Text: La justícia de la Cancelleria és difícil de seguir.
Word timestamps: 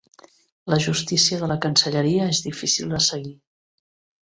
La 0.73 0.79
justícia 0.85 1.39
de 1.43 1.49
la 1.51 1.59
Cancelleria 1.67 2.31
és 2.37 2.41
difícil 2.49 2.91
de 2.97 3.03
seguir. 3.11 3.37